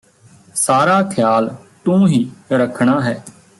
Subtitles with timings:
[0.55, 1.55] ਸਾਰਾ ਖਿਆਲ
[1.85, 3.23] ਤੂੰ ਹੀ ਰੱਖਣਾ ਹੈ